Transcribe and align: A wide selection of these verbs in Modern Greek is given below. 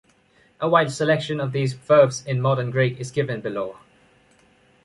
A 0.59 0.67
wide 0.67 0.91
selection 0.91 1.39
of 1.39 1.51
these 1.51 1.73
verbs 1.73 2.25
in 2.25 2.41
Modern 2.41 2.71
Greek 2.71 2.99
is 2.99 3.11
given 3.11 3.39
below. 3.39 3.77